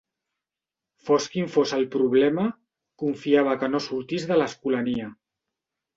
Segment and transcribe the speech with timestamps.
[1.09, 2.47] Fos quin fos el problema,
[3.03, 5.15] confiava que no sortís de l'Escolania.